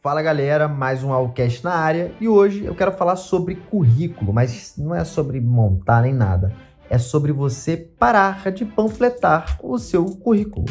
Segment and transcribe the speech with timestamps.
[0.00, 4.74] Fala galera, mais um Allcast na área e hoje eu quero falar sobre currículo, mas
[4.78, 6.52] não é sobre montar nem nada,
[6.88, 10.66] é sobre você parar de panfletar o seu currículo.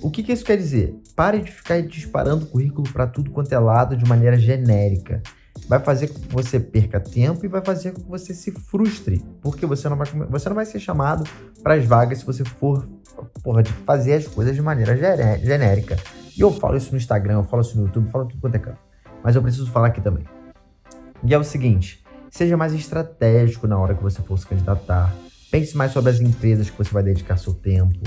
[0.00, 0.98] O que, que isso quer dizer?
[1.14, 5.22] Pare de ficar disparando currículo para tudo quanto é lado de maneira genérica.
[5.68, 9.22] Vai fazer com que você perca tempo e vai fazer com que você se frustre,
[9.42, 11.24] porque você não vai, você não vai ser chamado
[11.62, 12.88] para as vagas se você for
[13.46, 14.96] porra, de fazer as coisas de maneira
[15.38, 15.96] genérica.
[16.36, 18.56] E eu falo isso no Instagram, eu falo isso no YouTube, eu falo tudo quanto
[18.56, 18.80] é canto.
[19.22, 20.24] Mas eu preciso falar aqui também.
[21.22, 25.14] E é o seguinte: seja mais estratégico na hora que você for se candidatar.
[25.48, 28.00] Pense mais sobre as empresas que você vai dedicar seu tempo.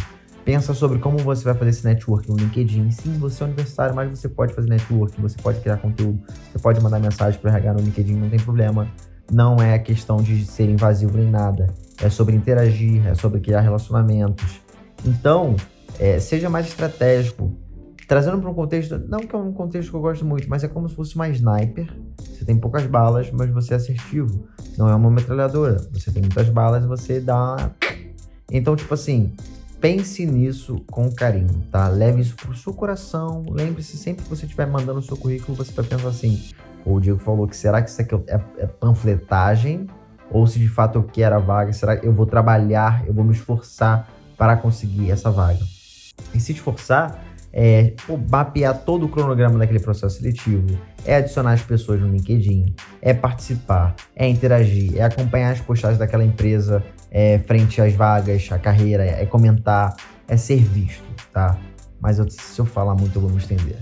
[0.44, 2.92] Pensa sobre como você vai fazer esse networking no LinkedIn.
[2.92, 6.82] Sim, você é universitário, mas você pode fazer networking, você pode criar conteúdo, você pode
[6.82, 8.90] mandar mensagem para RH no LinkedIn, não tem problema.
[9.32, 11.68] Não é questão de ser invasivo nem nada.
[12.02, 14.69] É sobre interagir, é sobre criar relacionamentos.
[15.06, 15.56] Então,
[16.00, 17.52] é, seja mais estratégico
[18.10, 20.68] trazendo para um contexto, não que é um contexto que eu gosto muito, mas é
[20.68, 21.88] como se fosse uma sniper.
[22.18, 24.48] Você tem poucas balas, mas você é assertivo.
[24.76, 25.78] Não é uma metralhadora.
[25.92, 27.70] Você tem muitas balas e você dá.
[28.52, 29.32] Então, tipo assim,
[29.80, 31.88] pense nisso com carinho, tá?
[31.88, 33.46] Leve isso pro seu coração.
[33.48, 36.50] Lembre-se, sempre que você estiver mandando o seu currículo, você vai pensar assim:
[36.84, 39.88] o Diego falou que será que isso aqui é, é panfletagem?
[40.32, 43.24] Ou se de fato eu quero a vaga, será que eu vou trabalhar, eu vou
[43.24, 44.10] me esforçar
[44.40, 45.60] para conseguir essa vaga?
[46.34, 47.94] E se esforçar, é
[48.30, 53.96] mapear todo o cronograma daquele processo seletivo, é adicionar as pessoas no LinkedIn, é participar,
[54.16, 59.26] é interagir, é acompanhar as postagens daquela empresa é, frente às vagas, a carreira, é
[59.26, 59.96] comentar,
[60.28, 61.04] é ser visto,
[61.34, 61.58] tá?
[62.00, 63.78] Mas eu, se eu falar muito, eu vou me estender.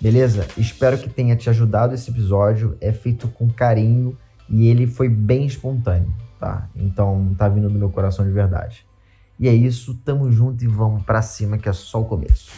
[0.00, 0.46] Beleza?
[0.56, 2.76] Espero que tenha te ajudado esse episódio.
[2.80, 4.16] É feito com carinho
[4.48, 6.68] e ele foi bem espontâneo, tá?
[6.74, 8.84] Então tá vindo do meu coração de verdade.
[9.40, 12.50] E é isso, tamo junto e vamos para cima que é só o começo.